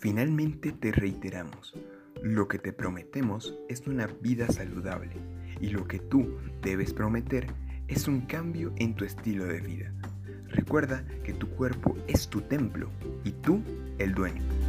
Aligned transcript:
Finalmente 0.00 0.72
te 0.72 0.92
reiteramos, 0.92 1.74
lo 2.22 2.48
que 2.48 2.58
te 2.58 2.72
prometemos 2.72 3.54
es 3.68 3.86
una 3.86 4.06
vida 4.06 4.48
saludable 4.48 5.12
y 5.60 5.68
lo 5.68 5.86
que 5.86 5.98
tú 5.98 6.38
debes 6.62 6.94
prometer 6.94 7.46
es 7.86 8.08
un 8.08 8.22
cambio 8.22 8.72
en 8.76 8.94
tu 8.94 9.04
estilo 9.04 9.44
de 9.44 9.60
vida. 9.60 9.92
Recuerda 10.48 11.04
que 11.22 11.34
tu 11.34 11.50
cuerpo 11.50 11.98
es 12.08 12.28
tu 12.28 12.40
templo 12.40 12.88
y 13.24 13.32
tú 13.32 13.62
el 13.98 14.14
dueño. 14.14 14.59